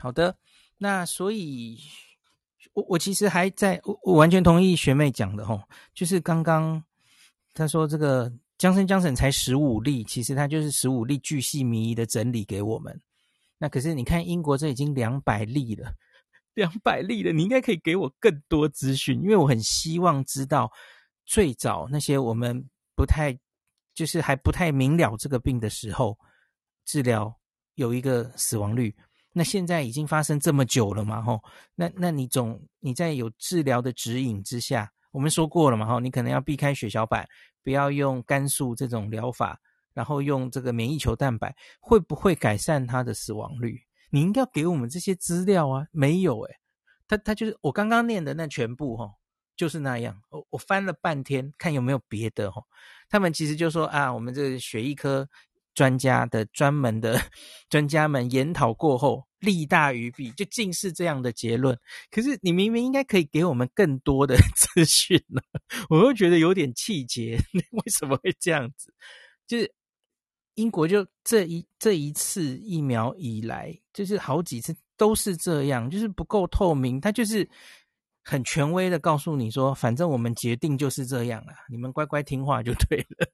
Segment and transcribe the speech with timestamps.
[0.00, 0.34] 好的，
[0.78, 1.78] 那所以，
[2.72, 5.62] 我我其实还在，我我完全同意学妹讲的吼，
[5.94, 6.82] 就是刚刚
[7.52, 12.98] 她说这个江生江生才十五例，其实他就是十五例巨细靡遗的整理给我们。
[13.58, 15.92] 那可是你看英国这已经两百例了，
[16.54, 20.72] 两百例了，你应该可以给我更多资讯，因为我很希望知道
[21.26, 23.38] 最早那些我们不太
[23.94, 26.18] 就是还不太明了这个病的时候，
[26.86, 27.34] 治疗
[27.74, 28.96] 有一个死亡率。
[29.32, 31.22] 那现在已经发生这么久了嘛？
[31.22, 31.40] 吼，
[31.76, 35.86] 那那你总你在有治疗的指引之下，我们说过了嘛？
[35.86, 37.24] 吼，你可能要避开血小板，
[37.62, 39.56] 不要用肝素这种疗法，
[39.94, 43.80] 然后用这个免疫球蛋白，会不会改善它的死亡率？
[44.10, 46.58] 你应该给我们这些资料啊，没有诶、欸，
[47.06, 49.12] 他他就是我刚刚念的那全部吼，
[49.54, 50.20] 就是那样。
[50.30, 52.64] 我我翻了半天，看有没有别的吼，
[53.08, 55.28] 他们其实就说啊，我们这个血液科。
[55.74, 57.20] 专家的专门的
[57.68, 61.78] 专家们研讨过后，利大于弊，就尽是这样的结论。
[62.10, 65.40] 可是你明明应该可以给我们更多的 资讯呢，
[65.88, 67.38] 我又觉得有点气结。
[67.72, 68.92] 为什么会这样子？
[69.46, 69.72] 就是
[70.54, 77.00] 英国就这一这一次疫苗以来，就是好几次都是这样，就是不够透明。
[77.00, 77.48] 他就是
[78.22, 83.26] 很权威的告诉你说，反正我们决定就是这样了，你们乖乖听话就对了。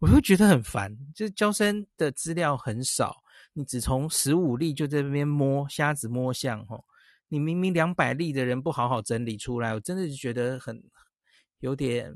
[0.00, 6.82] 我会觉得很烦，就是娇生的资料很少，你只从十五例就在那边摸瞎子摸象吼，
[7.28, 10.82] 你明明两百例的人不好好整理出来，我真的是觉得很
[11.58, 12.14] 有点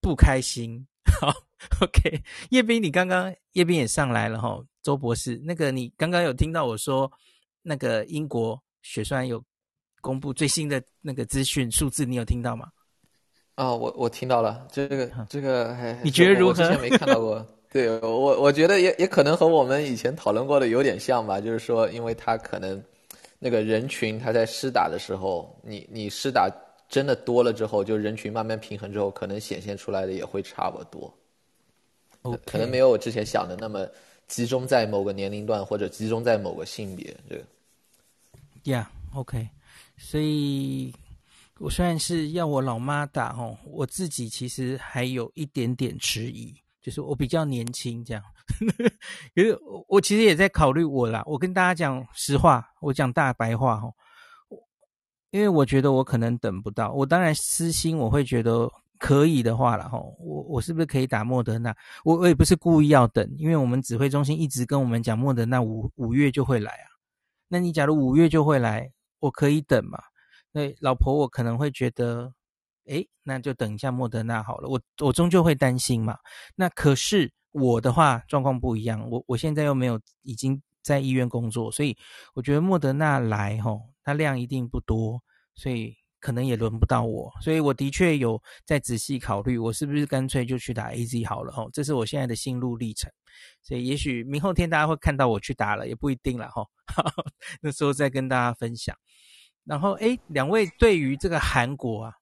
[0.00, 0.86] 不开心。
[1.20, 1.34] 好
[1.80, 7.10] ，OK，叶斌，你刚刚叶斌也上来了吼，周博士，那个你刚刚有听到我说
[7.62, 9.44] 那个英国血栓有
[10.00, 12.70] 公布最新的那个资讯数字，你有听到吗？
[13.58, 16.50] 哦，我我听到了，这个这个还你觉得如何？
[16.50, 22.80] 我之前没看到过， 对我我觉得也也可能和我们以前讨论过的有点像吧，就是说，因为他可能
[23.40, 26.48] 那个人群他在施打的时候，你你施打
[26.88, 31.12] 真的多了之后，就人群慢慢平衡之后，可能显现出来的也会差不多。
[32.46, 33.84] 可能没有我之前想的那么
[34.28, 37.12] 集中在某个年龄段或者集中在某个性别。
[37.28, 37.42] 这个
[38.62, 39.48] ，Yeah，OK，
[39.96, 40.94] 所以。
[41.60, 48.22] 我虽然是要我老妈打吼，我自己其实还有一点点迟疑，就是我比较年轻这样，
[49.34, 49.58] 因为
[49.88, 51.20] 我其实也在考虑我啦。
[51.26, 53.92] 我跟大家讲实话，我讲大白话吼，
[55.30, 56.92] 因为我觉得我可能等不到。
[56.92, 61.74] 我当然私心我会觉得可以的话啦吼，我我是不是可以打莫德纳？
[62.04, 66.86] 我我也不是故意要等，因为我们指挥中心一直跟我们讲莫德纳五五月就会来啊。
[67.48, 69.98] 那你假如五月就会来，我可以等嘛？
[70.52, 72.32] 对，老婆，我可能会觉得，
[72.86, 74.68] 诶，那就等一下莫德纳好了。
[74.68, 76.16] 我我终究会担心嘛。
[76.56, 81.96] 那可是我的话状况不一样，我我现在又没有已经在医院工作，所以
[82.34, 85.22] 我觉得莫德纳来吼，它量一定不多，
[85.54, 87.30] 所以可能也轮不到我。
[87.42, 91.68] 所以我的确有在仔细考虑，我是不是干脆就去打 AZ 好了吼。
[91.72, 93.10] 这是我现在的心路历程。
[93.62, 96.66] 所以也许明后天大家会看到我去打了，也不一定了吼。
[97.60, 98.96] 那时候再跟大家分享。
[99.68, 102.14] 然后，哎，两位对于这个韩国啊，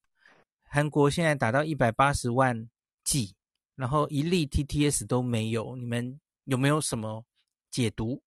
[0.68, 2.68] 韩国现在打到一百八十万
[3.04, 3.32] 剂，
[3.76, 7.24] 然后一例 TTS 都没有，你们有没有什么
[7.70, 8.20] 解读？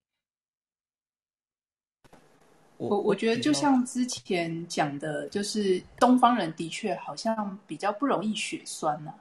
[2.77, 9.19] 我我觉得就像之前讲的，就是东方人的确好像比较不容易血栓呢、啊，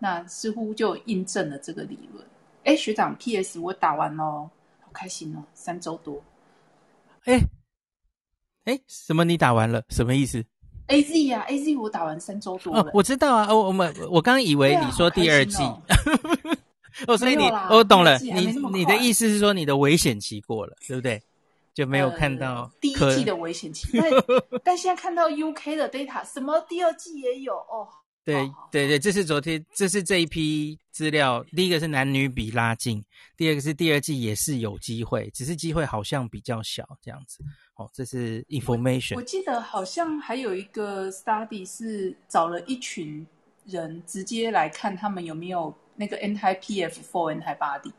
[0.00, 2.26] 那似乎就印证了这个理论。
[2.64, 4.50] 哎，学长，PS 我打完了，
[4.80, 6.20] 好开心哦，三周多，
[7.22, 7.38] 哎。
[8.64, 9.24] 哎，什么？
[9.24, 9.82] 你打完了？
[9.88, 10.44] 什么意思
[10.88, 12.82] ？A Z 呀，A Z 我打完三周多了。
[12.82, 15.62] 哦，我知道啊，我我们我刚以为你说第二季。
[15.62, 15.82] 哦，
[17.08, 21.22] 哦，所以你我懂了，你你的意思是说你的危险期过了，对不对？
[21.74, 24.10] 就没有看到，呃、第一季的危险期，但
[24.62, 27.88] 但现在看到 U K 的 data，什么第二季也有哦。
[28.24, 31.44] 对对对，这是昨天，这是这一批资料。
[31.56, 33.02] 第一个是男女比拉近，
[33.36, 37.42] 第二个是第二季也是有机会，只是机会好像比较小这样子。
[37.76, 39.14] 哦，这是 information。
[39.14, 43.26] 我，我记得好像还有一个 study 是找了一群
[43.64, 47.92] 人直接来看他们有没有那个 anti PF4 antibody，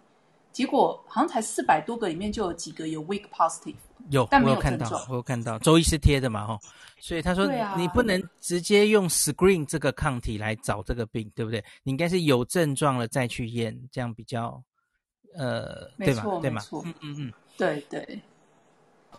[0.52, 3.75] 结果好像才四百多个里面就有几个有 weak positive。
[4.10, 6.60] 有，但没有我有看到，我有看到周医师贴的嘛，哈，
[7.00, 7.48] 所以他说
[7.78, 11.64] 你不能直接用 screen 这个抗体来找这个病，对不对？
[11.84, 14.62] 你应该是有症状了再去验，这样比较，
[15.36, 16.26] 呃，对吧？
[16.42, 16.62] 对吗？
[16.84, 18.19] 嗯嗯嗯，对对。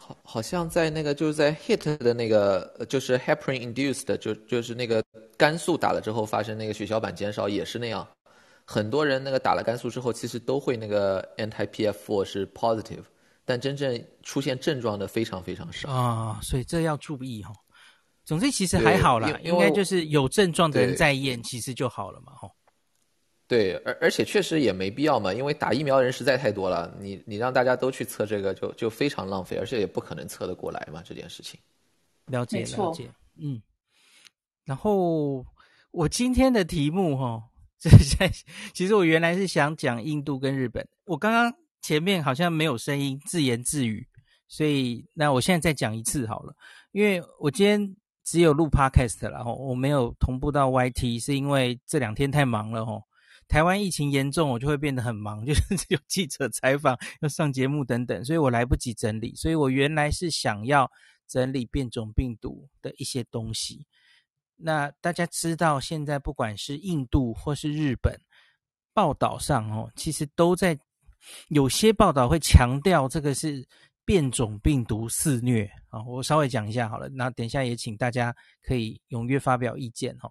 [0.07, 5.03] 好，好像在那个就是在 HIT 的那个就是 heparin induced 就就是那个
[5.39, 8.07] 肝素打了之后发生那个血小板减少也是那样，
[8.67, 13.05] 很多人那个打了肝素之后其实都会那个 anti PF4 是 positive。
[13.47, 17.53] 但真正出现症状的非常非常少啊，所以这要注意哈。
[18.25, 22.49] 总之其实还好啦，应该就是有症状的人在验，其实就好了嘛，哈。
[23.47, 31.61] 对，而而且确实也没必要嘛，因为打疫苗的人实在太多了，你你让大家都去测这个就，就就非常浪费，而且也不可能测得过来嘛，这件事情。
[32.27, 33.61] 了解了解，嗯。
[34.65, 35.45] 然后
[35.91, 37.43] 我今天的题目哈，
[37.79, 38.31] 这在
[38.73, 41.53] 其实我原来是想讲印度跟日本，我刚刚
[41.83, 44.09] 前面好像没有声音，自言自语，
[44.49, 46.55] 所以那我现在再讲一次好了，
[46.93, 47.95] 因为我今天
[48.25, 52.99] 只有录 Podcast 了哈，我没有同步到 YT，是因为这两天太忙了哈。
[53.49, 59.35] 台湾疫情严重，我就会变得很忙， 就是有记者采访、要上节目等等，所以我来不及整理。
[59.35, 60.91] 所以我原来是想要
[61.27, 63.87] 整理变种病毒的一些东西。
[64.57, 68.21] 那大家知道，现在不管是印度或是日本，
[68.93, 70.79] 报道上哦，其实都在
[71.49, 73.67] 有些报道会强调这个是。
[74.05, 76.03] 变种病毒肆虐啊！
[76.05, 80.31] 我稍微讲一下好了，那等一下也请大家可以踊跃发表意见哈。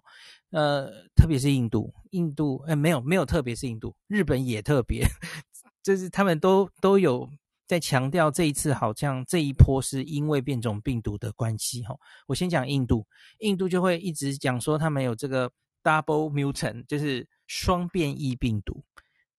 [0.50, 5.04] 呃，特别是印度，印度哎，没有没有，特别是印度，日本也特别，
[5.82, 7.28] 就是他们都都有
[7.66, 11.96] 在强调这一次好像这一波是因为变种病毒的关系哈。
[12.26, 13.04] 我先讲印度，
[13.38, 15.50] 印度就会一直讲说他们有这个
[15.82, 18.84] double mutant，就是双变异病毒。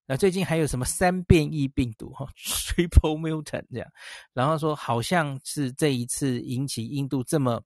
[0.07, 3.87] 那最近还有什么三变异病毒哈， triple mutant 这样，
[4.33, 7.59] 然后说好像是这一次引起印度这么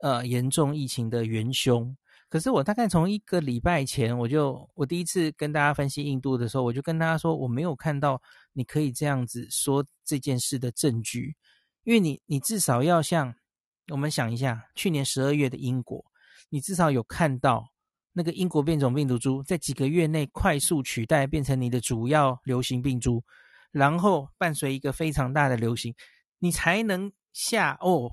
[0.00, 1.96] 呃严重疫情的元凶。
[2.28, 8.20] 可是我大概从一个礼拜前，我就我第一次跟大家分析印度的时候，我就跟大家说我没有看到
[8.52, 11.36] 你可以这样子说这件事的证据，
[11.84, 13.34] 因为你你至少要像
[13.92, 16.04] 我们想一下，去年十二月的英国，
[16.48, 17.64] 你至少有看到。
[18.12, 23.22] 那个英国变种病毒株在几个月内快速取代，变成你的主要流行病株，
[23.70, 25.94] 然后伴随一个非常大的流行，
[26.38, 28.10] 你才能下哦，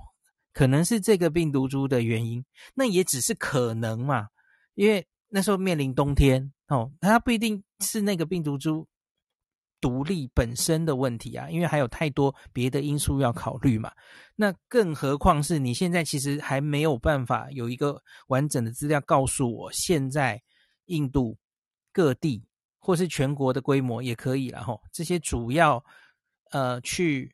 [0.53, 2.43] 可能是这个病毒株的原因，
[2.75, 4.27] 那也只是可能嘛，
[4.75, 8.87] 因为那时候面临冬天哦，它不一定是那个病毒株。
[9.79, 13.91] 独立本身的问题啊，因为还有太多别的因素要考虑嘛。
[14.35, 20.41] 那更何况是你现在其实还没有办法有一个完整的资料告诉我，现在
[20.85, 21.37] 印度
[21.93, 22.43] 各地
[22.79, 24.81] 或是全国的规模也可以了吼。
[24.91, 25.83] 这些主要
[26.51, 27.31] 呃去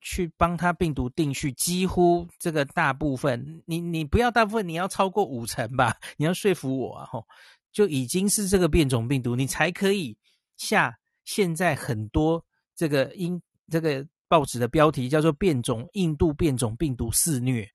[0.00, 7.24] 去帮他病毒定序，几乎这个大部分，你你不要大部分，你要超过五成吧，你要说服我啊吼，
[7.70, 10.16] 就已经是这个变种病毒，你才可以
[10.56, 10.97] 下。
[11.28, 12.42] 现在很多
[12.74, 13.38] 这个英
[13.68, 17.70] 这个报纸的标题叫做“变种印度变种病毒肆虐”，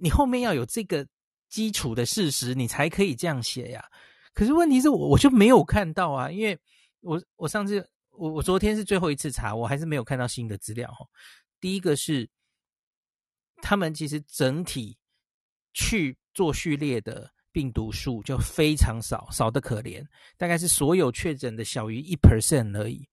[0.00, 1.06] 你后面要有这个
[1.50, 3.84] 基础的事实，你才可以这样写呀。
[4.32, 6.58] 可是问题是我我就没有看到啊，因为
[7.00, 11.06] 我我上次我我昨天是最后一次查，我还是没有看到新的资料哈。
[11.60, 12.26] 第一个是
[13.60, 14.96] 他们其实整体
[15.74, 17.30] 去做序列的。
[17.58, 20.00] 病毒数就非常少，少得可怜，
[20.36, 23.04] 大概是所有确诊的小于一 percent 而已。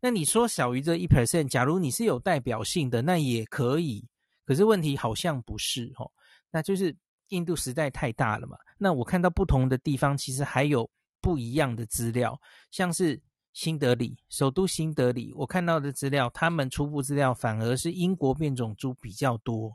[0.00, 4.04] 那你说小于这一 percent，假如你是有代表性的，那也可以。
[4.44, 6.10] 可是问题好像不是哦，
[6.50, 6.92] 那就是
[7.28, 8.58] 印度实在太大了嘛。
[8.78, 10.90] 那我看到不同的地方其实还有
[11.20, 12.36] 不一样的资料，
[12.72, 19.72] 像是新德里，首都新德里，我看到的资料，他们初步资料反而是英国变种株比较多，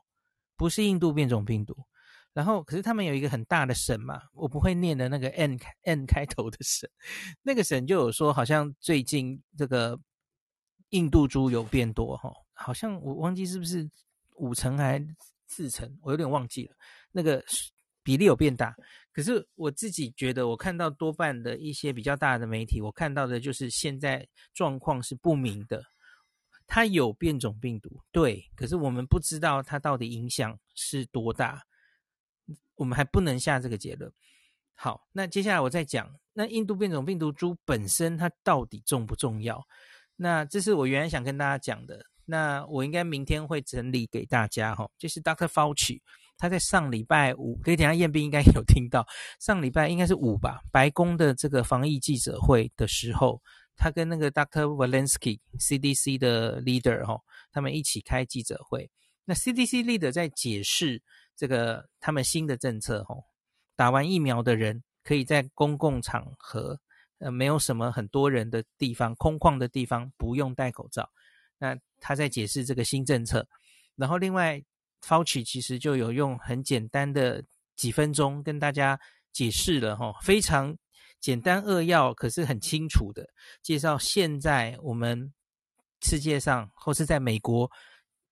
[0.58, 1.74] 不是印度变种病毒。
[2.39, 6.89] 然后，可是他们有一个很大的省嘛，我不会念的那个 N N 开头的省，
[7.41, 10.00] 那个省就有说，好像最近这个
[10.91, 13.86] 印度猪有变多哈，好像我忘记是不是
[14.38, 15.05] 五成还
[15.48, 16.75] 四成，我有点忘记了，
[17.12, 17.43] 那个
[18.03, 18.74] 比例有变大。
[19.12, 25.84] 可是我自己觉得，我看到多半的一些比较大的媒体，我看到的就是现在状况是不明的，
[26.65, 31.62] 它有变种病毒，对，可是我们不知道它到底影响是多大。
[32.79, 34.09] 我们还不能下这个结论。
[34.74, 39.62] 好，那接下来我再讲，那印度变种病毒株本身它到底重不重要？
[40.15, 42.00] 那这是我原来想跟大家讲的。
[42.24, 44.89] 那我应该明天会整理给大家哈。
[44.98, 45.48] 就是 Dr.
[45.48, 46.00] Fauci，
[46.38, 49.05] 他在上礼拜五，可以等下彦斌应该 有听到，
[49.41, 53.41] 上礼拜应该是五吧，白宫的这个防疫记者会的时候，
[53.75, 54.63] 他跟那个 Dr.
[54.63, 57.19] Walensky CDC 的 leader 哈，
[57.51, 58.89] 他们一起开记者会。
[59.25, 61.03] 那 CDC leader 在解释。
[61.39, 63.24] 这个他们新的政策，吼，
[63.77, 66.77] 打完疫苗的人可以在公共场合，
[67.19, 71.10] 呃，没有什么很多人的地方，空旷的地方不用戴口罩。
[71.58, 73.48] 那他在解释这个新政策，
[73.96, 74.62] 然后另外
[75.01, 77.41] ，Fauci 其实就有用很简单的
[77.77, 79.00] 几分钟跟大家
[79.31, 80.77] 解释了，吼，非常
[81.22, 83.25] 简单扼要，可是很清楚的
[83.62, 85.34] 介绍现在我们
[86.01, 87.72] 世界上或是在美国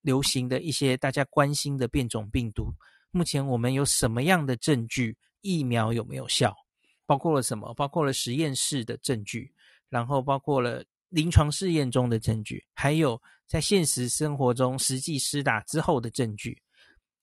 [0.01, 2.73] 流行的一些大家关心的变种病毒，
[3.11, 5.17] 目前我们有什么样的证据？
[5.41, 6.53] 疫苗有没有效？
[7.05, 7.73] 包括了什么？
[7.75, 9.53] 包括了实验室的证据，
[9.87, 16.61] 然后包括了临床试验中的证据，还有在现实生活中实际施打之后的证据。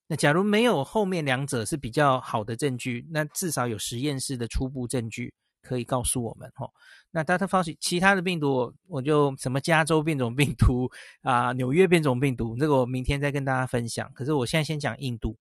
[0.06, 6.72] 那假如没有后面两者是比较好的证据，那至少有实验室的初步证据可以告诉我们吼。
[7.10, 7.46] 那 Dr.
[7.46, 14.10] Fauci 其他的病毒，我就什么加州变种病毒啊、纽约变种病毒，这个我明天再跟大家分享。
[14.14, 15.36] 可是我现在先讲印度。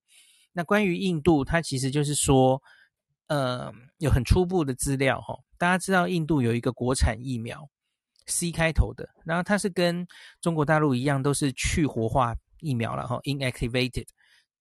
[0.56, 2.62] 那关于印度，它其实就是说，
[3.26, 5.44] 呃，有很初步的资料吼。
[5.58, 7.68] 大家知道印度有一个国产疫苗
[8.26, 10.06] ，C 开头的，然后它是跟
[10.40, 14.06] 中国大陆一样，都是去活化疫苗了吼，inactivated。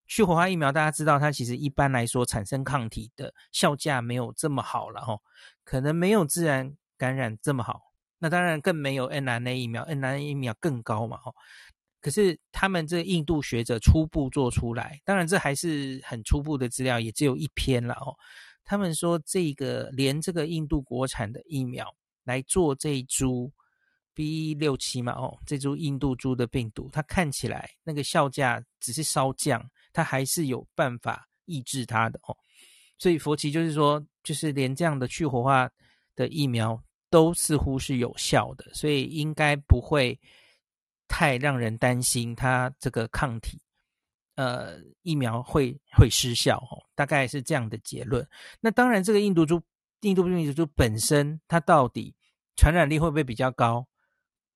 [0.07, 5.17] 去活化疫苗，大家知道它其实一般来说产生抗体的效价没有这么好了哈，
[5.63, 7.79] 可能没有自然感染这么好。
[8.19, 11.31] 那当然更没有 mRNA 疫苗，mRNA 疫苗更高嘛哈。
[12.03, 18.13] 可是他们这印度学者初步做出来，当然这还是很初步的资料，也只有一篇了哦。
[18.65, 21.87] 他们说这个连这个印度国产的疫苗
[22.25, 23.49] 来做这一株
[24.13, 29.65] B 六七嘛哦，这株印度株的病毒，它看起来那个效价只是稍降。
[29.95, 32.35] 它还是有办法抑制它的哦，
[32.97, 35.69] 所以佛奇就是说，就是连这样的去活化
[36.15, 36.81] 的疫苗
[37.11, 40.19] 都似乎是有效的，所以应该不会
[41.13, 43.61] 太让人担心它这个抗体，
[44.33, 48.27] 呃，疫苗会会失效哦，大概是这样的结论。
[48.59, 49.61] 那当然，这个印度株、
[50.01, 52.15] 印度病毒株本身，它到底
[52.55, 53.85] 传染力会不会比较高，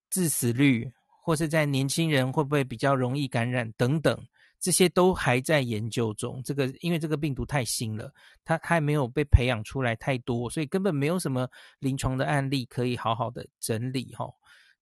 [0.09, 0.91] 致死率
[1.23, 4.19] 或是在年轻人会不会比较容易感染等等。
[4.59, 6.41] 这些都还在研究中。
[6.43, 8.11] 这个因为这个病毒太新了，
[8.43, 11.47] 它还没有被培养出来太多，所以根本没有什么
[11.77, 14.25] 临床的案例可以好好的整理哈。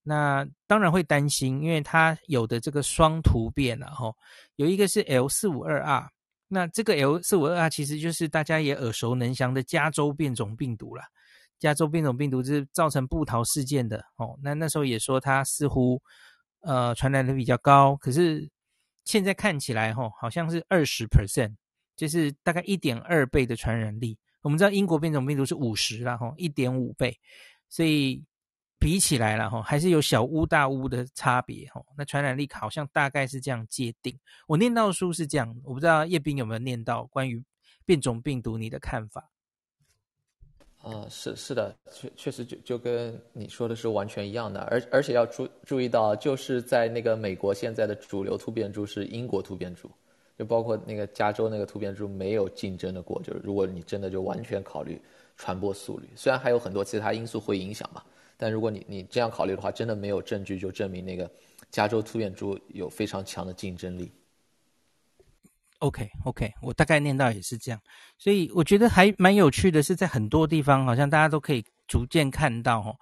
[0.05, 4.13] 那当然会担心，因为它有的这个双突变啊哈，
[4.55, 6.09] 有一个是 L 四五二 R，
[6.47, 11.03] 那这个 L 四五二 R 其实就是大家也耳熟能详的加州变种病毒了。
[11.59, 14.39] 加州变种病毒是造成部桃事件的哦。
[14.41, 16.01] 那那时候也说它似乎
[16.61, 18.49] 呃传染力比较高，可是。
[19.07, 21.53] 现在看起来，吼，好像是二十 percent，
[21.95, 24.17] 就是大概一点二倍的传染力。
[24.41, 27.15] 我们知道英国变种病毒是五十啦，吼，一点五倍，
[27.69, 28.25] 所以
[28.85, 31.83] 比起来了，哈，还是有小巫大巫的差别，哈。
[31.97, 34.15] 那传染力好像大概是这样界定。
[34.45, 37.43] 我念到书是这样，我不知道叶斌有没有念到关于
[37.83, 39.27] 变种病毒你的看法。
[40.77, 49.89] 啊、是是的，确确实就就跟你说的是完全一样的，而而且要注注意到，就是在那个美国现在的主流突变株是英国突变株，
[50.37, 55.01] 就包括那个加州那个突变株没有竞争的过，就是如果你真的就完全考虑
[55.37, 58.03] 传播速率，虽然还有很多其他因素会影响嘛，
[58.37, 61.31] 但如果你你这样考虑的话，真的没有证据就证明那个
[61.71, 64.11] 加州突变株有非常强的竞争力。
[65.79, 67.79] OK OK，我大概念到也是这样，
[68.17, 72.95] 所以我觉得还蛮有趣的，是在很多地方好像大家都可以逐渐看到哦，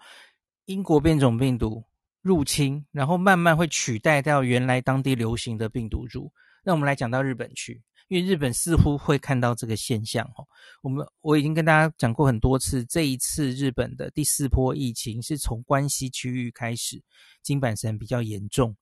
[0.65, 1.83] 英国变种病毒
[2.21, 6.31] 入侵，然后慢慢会取代掉原来当地流行的病毒株。
[6.63, 10.47] 那我们来讲到日本去，因为日本似乎会看到这个现象哦。
[10.81, 17.01] 我们我已经跟大家讲过很多次，这一次日本的第四波疫情是从关西区域开始，
[17.41, 18.75] 金阪神比较严重，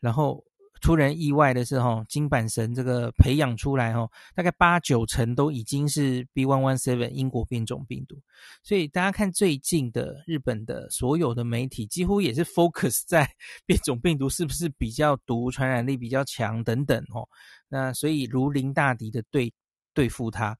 [0.00, 0.44] 然后。
[0.80, 8.16] 出人意外的是，哈，金板神这个培养出来，哈，大概八九成都已经是 B.1.1.7 英国变种病毒。
[8.62, 13.28] 所以大家看最近的日本的所有的媒体，几乎也是 focus 在
[13.66, 17.28] 变种病毒是不是比较毒、传染力比较强等等，哦。
[17.68, 19.52] 那所以如临大敌的对
[19.92, 20.56] 对付它，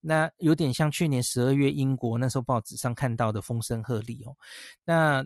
[0.00, 4.34] 那有点像去年十二月英国那时候报纸上看到的风声鹤唳哦。
[4.84, 5.24] 那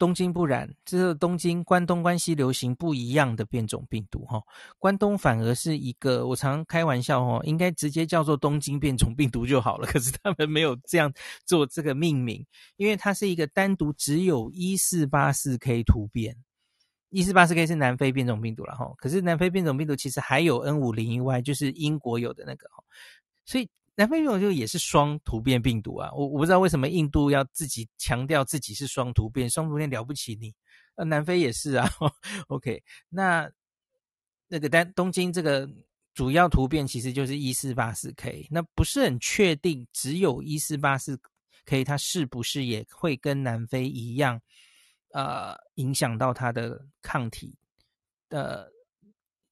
[0.00, 4.42] 东京不染，这是东京关东关西流行不一样的变种病毒哈。
[4.78, 9.86] 关东反而是一个，我常开玩笑哈，应该直接叫做东京变种病毒就好了。
[9.86, 11.12] 可是他们没有这样
[11.44, 16.34] 做这个命名，因为它是一个单独只有一四八四 K 突变，
[17.10, 18.90] 一四八四 K 是南非变种病毒了哈。
[18.96, 22.82] 可是南非变种病毒其实还有 N 五零一 Y，就是英国有的那个哈，
[23.44, 23.68] 所以。
[24.00, 30.54] 南非变种就也是双突变病毒啊，我我不知道为什么印度要自己强调自己是双突变，双突变了不起你，
[30.94, 31.86] 呃，南非也是啊。
[32.48, 33.50] OK，那
[34.48, 35.68] 那个单东京这个
[36.14, 41.20] 主要突变其实就是一四八四 K，那不是很确定，只有一四八四
[41.66, 44.40] K 它是不是也会跟南非一样，
[45.12, 47.54] 呃，影响到它的抗体
[48.30, 48.72] 的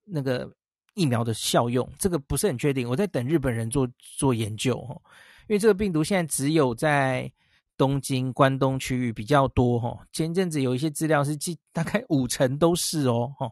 [0.05, 0.50] 那个。
[0.99, 2.88] 疫苗的效用，这个不是很确定。
[2.88, 5.00] 我在等日本人做做研究哦，
[5.47, 7.31] 因为这个病毒现在只有在
[7.76, 9.97] 东京、关东区域比较多哈。
[10.12, 13.49] 前阵子有一些资料是记大概五成都是哦，哈。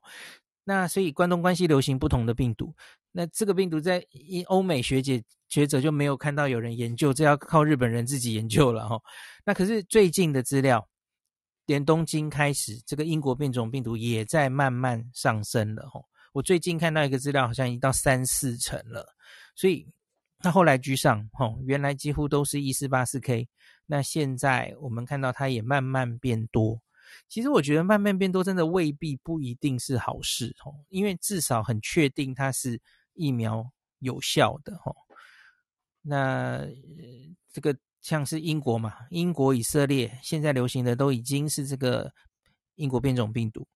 [0.64, 2.74] 那所以关东关西流行不同的病毒，
[3.12, 9.00] 那这个病毒在英欧美学姐学者就没有看到有人研究，这要靠日本人自己研究了哈。
[9.44, 10.84] 那可是最近的资料，
[11.66, 16.00] 连东京开始，这个英国变种病毒也在慢慢上升了哈。
[16.36, 19.16] 我最近看到一个资料，好像已经到三四成了，
[19.54, 19.88] 所以
[20.38, 21.58] 它后来居上哦。
[21.64, 23.48] 原来几乎都是 E484K，
[23.86, 26.78] 那现在我们看到它也慢慢变多。
[27.26, 32.78] 其实我觉得慢慢变多，真的未必不一定是好事哦，因为至少很确定它是
[33.14, 34.94] 疫苗有效的哦。
[36.02, 36.66] 那
[37.50, 42.12] 这个像是英国嘛，英国、以色列现在流行的都已经是这个
[42.74, 43.66] 英国变种病毒。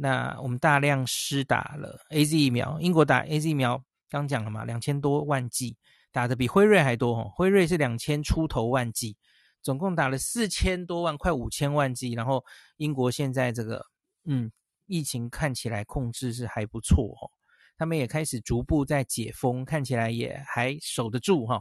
[0.00, 5.76] 那我们大量施打了 AZ 疫苗，英国打 AZ 疫苗刚讲了嘛，两千多万剂，
[6.12, 9.16] 打得比辉瑞还多哦，辉瑞是两千出头万剂。
[9.60, 12.12] 总共打了四千多万，快五千万剂。
[12.12, 12.44] 然后
[12.76, 13.84] 英国现在这个，
[14.24, 14.50] 嗯，
[14.86, 17.30] 疫情看起来控制是还不错哦。
[17.76, 21.60] 他们也开始逐步在解封，看起来也还守得住哈、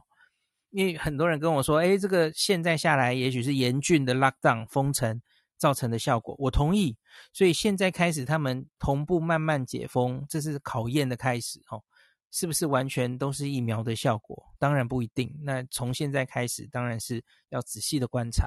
[0.70, 5.20] 因为很多人跟我说，哎，这个现在下来，也许是严峻的 lockdown 封城
[5.58, 6.36] 造成的效果。
[6.40, 6.98] 我同意。
[7.34, 11.84] 所以现在开始，他们同步慢慢解封，这是考验的开始哦。
[12.30, 14.54] 是不是完全都是疫苗的效果？
[14.60, 15.34] 当然不一定。
[15.44, 18.46] 那从现在开始，当然是要仔细的观察。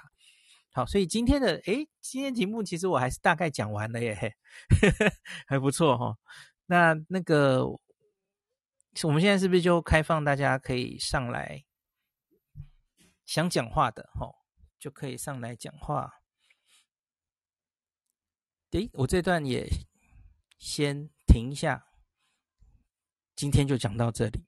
[0.73, 4.29] 好，所以今天的诶，今天题目其实我还是大概讲完了耶，呵
[5.05, 5.13] 呵
[5.47, 6.19] 还不错哈、哦。
[6.67, 11.65] 那那个，我们现在是不是就开放大家可以上来
[13.25, 14.35] 想讲话的哈、哦，
[14.79, 16.20] 就可以上来讲话。
[18.73, 19.69] 诶，我这段也
[20.59, 21.87] 先停一下。
[23.35, 24.45] 今天就讲到这里。